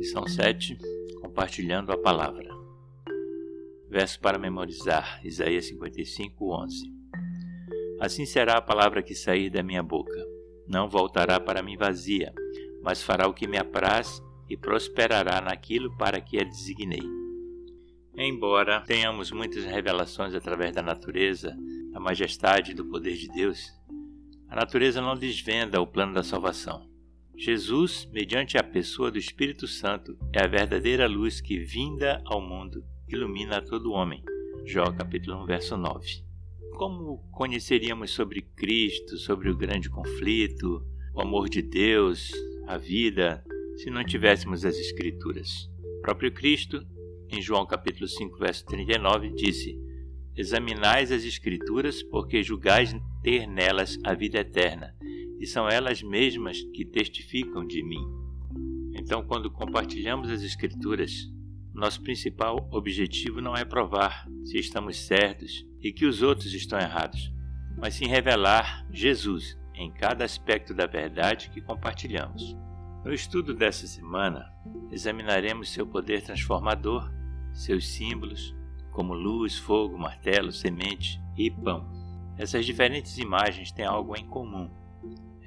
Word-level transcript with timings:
Lição 0.00 0.26
7 0.26 0.78
Compartilhando 1.20 1.92
a 1.92 1.98
Palavra. 1.98 2.48
Verso 3.86 4.18
para 4.18 4.38
memorizar: 4.38 5.20
Isaías 5.22 5.66
55, 5.66 6.54
11. 6.64 6.90
Assim 8.00 8.24
será 8.24 8.56
a 8.56 8.62
palavra 8.62 9.02
que 9.02 9.14
sair 9.14 9.50
da 9.50 9.62
minha 9.62 9.82
boca. 9.82 10.26
Não 10.66 10.88
voltará 10.88 11.38
para 11.38 11.62
mim 11.62 11.76
vazia, 11.76 12.32
mas 12.82 13.02
fará 13.02 13.28
o 13.28 13.34
que 13.34 13.46
me 13.46 13.58
apraz 13.58 14.22
e 14.48 14.56
prosperará 14.56 15.38
naquilo 15.38 15.94
para 15.98 16.18
que 16.18 16.40
a 16.40 16.44
designei. 16.44 17.06
Embora 18.16 18.80
tenhamos 18.80 19.30
muitas 19.30 19.66
revelações 19.66 20.34
através 20.34 20.74
da 20.74 20.80
natureza, 20.80 21.54
da 21.92 22.00
majestade 22.00 22.70
e 22.70 22.74
do 22.74 22.86
poder 22.86 23.18
de 23.18 23.28
Deus, 23.28 23.70
a 24.48 24.56
natureza 24.56 25.02
não 25.02 25.14
desvenda 25.14 25.78
o 25.78 25.86
plano 25.86 26.14
da 26.14 26.22
salvação. 26.22 26.89
Jesus, 27.42 28.06
mediante 28.12 28.58
a 28.58 28.62
pessoa 28.62 29.10
do 29.10 29.16
Espírito 29.16 29.66
Santo, 29.66 30.14
é 30.30 30.44
a 30.44 30.46
verdadeira 30.46 31.06
luz 31.06 31.40
que, 31.40 31.58
vinda 31.58 32.20
ao 32.26 32.38
mundo, 32.38 32.84
ilumina 33.08 33.56
a 33.56 33.62
todo 33.62 33.92
homem. 33.92 34.22
Jó 34.66 34.84
capítulo 34.92 35.42
1, 35.44 35.46
verso 35.46 35.74
9. 35.74 36.22
Como 36.72 37.16
conheceríamos 37.32 38.10
sobre 38.10 38.42
Cristo, 38.42 39.16
sobre 39.16 39.48
o 39.48 39.56
grande 39.56 39.88
conflito, 39.88 40.84
o 41.14 41.22
amor 41.22 41.48
de 41.48 41.62
Deus, 41.62 42.30
a 42.66 42.76
vida, 42.76 43.42
se 43.78 43.88
não 43.88 44.04
tivéssemos 44.04 44.66
as 44.66 44.76
Escrituras? 44.76 45.70
O 45.96 46.02
próprio 46.02 46.30
Cristo, 46.30 46.86
em 47.30 47.40
João 47.40 47.64
capítulo 47.64 48.06
5, 48.06 48.36
verso 48.36 48.66
39, 48.66 49.30
disse: 49.30 49.80
Examinais 50.36 51.10
as 51.10 51.24
Escrituras, 51.24 52.02
porque 52.02 52.42
julgais 52.42 52.94
ter 53.22 53.46
nelas 53.46 53.98
a 54.04 54.12
vida 54.12 54.40
eterna, 54.40 54.94
e 55.40 55.46
são 55.46 55.66
elas 55.66 56.02
mesmas 56.02 56.62
que 56.74 56.84
testificam 56.84 57.66
de 57.66 57.82
mim. 57.82 58.06
Então, 58.94 59.24
quando 59.24 59.50
compartilhamos 59.50 60.28
as 60.28 60.42
Escrituras, 60.42 61.32
nosso 61.72 62.02
principal 62.02 62.68
objetivo 62.70 63.40
não 63.40 63.56
é 63.56 63.64
provar 63.64 64.28
se 64.44 64.58
estamos 64.58 64.98
certos 64.98 65.66
e 65.80 65.92
que 65.92 66.04
os 66.04 66.20
outros 66.20 66.52
estão 66.52 66.78
errados, 66.78 67.32
mas 67.78 67.94
sim 67.94 68.06
revelar 68.06 68.86
Jesus 68.92 69.58
em 69.74 69.90
cada 69.90 70.24
aspecto 70.24 70.74
da 70.74 70.86
verdade 70.86 71.48
que 71.48 71.62
compartilhamos. 71.62 72.54
No 73.02 73.14
estudo 73.14 73.54
dessa 73.54 73.86
semana, 73.86 74.52
examinaremos 74.92 75.70
seu 75.70 75.86
poder 75.86 76.20
transformador, 76.20 77.10
seus 77.54 77.88
símbolos, 77.88 78.54
como 78.90 79.14
luz, 79.14 79.56
fogo, 79.56 79.96
martelo, 79.96 80.52
semente 80.52 81.18
e 81.34 81.50
pão. 81.50 81.88
Essas 82.36 82.66
diferentes 82.66 83.16
imagens 83.16 83.72
têm 83.72 83.86
algo 83.86 84.14
em 84.14 84.26
comum 84.26 84.68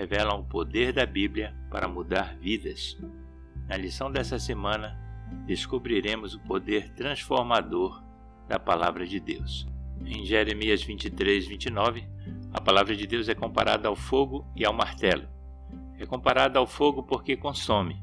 revelam 0.00 0.40
o 0.40 0.44
poder 0.44 0.94
da 0.94 1.04
Bíblia 1.04 1.54
para 1.70 1.86
mudar 1.86 2.34
vidas. 2.38 2.98
Na 3.68 3.76
lição 3.76 4.10
dessa 4.10 4.38
semana, 4.38 4.98
descobriremos 5.44 6.34
o 6.34 6.40
poder 6.40 6.88
transformador 6.94 8.02
da 8.48 8.58
Palavra 8.58 9.06
de 9.06 9.20
Deus. 9.20 9.68
Em 10.06 10.24
Jeremias 10.24 10.82
23, 10.82 11.46
29, 11.46 12.08
a 12.50 12.58
Palavra 12.62 12.96
de 12.96 13.06
Deus 13.06 13.28
é 13.28 13.34
comparada 13.34 13.88
ao 13.88 13.94
fogo 13.94 14.50
e 14.56 14.64
ao 14.64 14.72
martelo. 14.72 15.28
É 15.98 16.06
comparada 16.06 16.58
ao 16.58 16.66
fogo 16.66 17.02
porque 17.02 17.36
consome. 17.36 18.02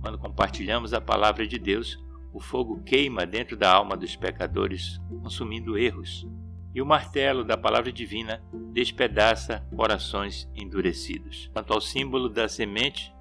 Quando 0.00 0.18
compartilhamos 0.18 0.92
a 0.92 1.00
Palavra 1.00 1.46
de 1.46 1.60
Deus, 1.60 1.96
o 2.32 2.40
fogo 2.40 2.82
queima 2.82 3.24
dentro 3.24 3.56
da 3.56 3.72
alma 3.72 3.96
dos 3.96 4.16
pecadores, 4.16 5.00
consumindo 5.22 5.78
erros, 5.78 6.26
e 6.74 6.80
o 6.80 6.86
martelo 6.86 7.44
da 7.44 7.56
palavra 7.56 7.92
divina 7.92 8.42
despedaça 8.72 9.66
corações 9.74 10.48
endurecidos. 10.54 11.50
Quanto 11.52 11.72
ao 11.72 11.80
símbolo 11.80 12.28
da 12.28 12.48
semente, 12.48 13.12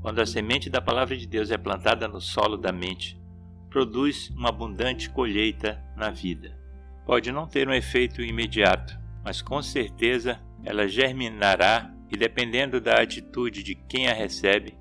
quando 0.00 0.20
a 0.20 0.26
semente 0.26 0.68
da 0.68 0.80
palavra 0.80 1.16
de 1.16 1.26
Deus 1.26 1.50
é 1.50 1.56
plantada 1.56 2.08
no 2.08 2.20
solo 2.20 2.56
da 2.56 2.72
mente, 2.72 3.20
produz 3.70 4.30
uma 4.30 4.48
abundante 4.48 5.10
colheita 5.10 5.82
na 5.96 6.10
vida. 6.10 6.56
Pode 7.04 7.30
não 7.30 7.46
ter 7.46 7.68
um 7.68 7.72
efeito 7.72 8.22
imediato, 8.22 8.98
mas 9.24 9.40
com 9.40 9.62
certeza 9.62 10.40
ela 10.64 10.88
germinará 10.88 11.92
e, 12.10 12.16
dependendo 12.16 12.80
da 12.80 13.00
atitude 13.00 13.62
de 13.62 13.74
quem 13.74 14.08
a 14.08 14.14
recebe, 14.14 14.76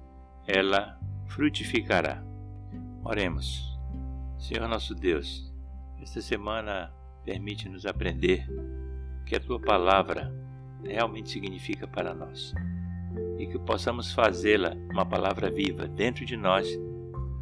ela 0.48 1.00
frutificará. 1.28 2.24
Oremos. 3.04 3.78
Senhor 4.40 4.68
nosso 4.68 4.96
Deus, 4.96 5.54
esta 6.02 6.22
semana 6.22 6.92
Permite-nos 7.26 7.86
aprender 7.86 8.46
o 9.22 9.26
que 9.26 9.36
a 9.36 9.40
tua 9.40 9.60
palavra 9.60 10.32
realmente 10.84 11.32
significa 11.32 11.88
para 11.88 12.14
nós 12.14 12.54
e 13.40 13.48
que 13.48 13.58
possamos 13.60 14.14
fazê-la 14.14 14.76
uma 14.92 15.06
palavra 15.06 15.50
viva 15.50 15.88
dentro 15.88 16.26
de 16.26 16.38
nós 16.38 16.70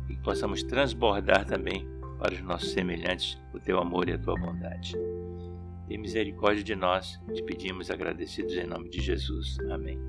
e 0.08 0.16
que 0.16 0.22
possamos 0.22 0.64
transbordar 0.64 1.46
também 1.46 1.88
para 2.18 2.34
os 2.34 2.42
nossos 2.42 2.72
semelhantes 2.72 3.38
o 3.54 3.60
teu 3.60 3.80
amor 3.80 4.08
e 4.08 4.14
a 4.14 4.18
tua 4.18 4.36
bondade. 4.36 4.96
Tem 5.88 5.98
misericórdia 5.98 6.64
de 6.64 6.76
nós, 6.76 7.20
te 7.34 7.44
pedimos 7.44 7.92
agradecidos 7.92 8.56
em 8.56 8.66
nome 8.66 8.90
de 8.90 9.02
Jesus. 9.02 9.58
Amém. 9.70 10.00